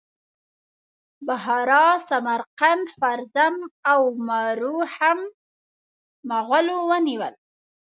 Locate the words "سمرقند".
2.07-2.85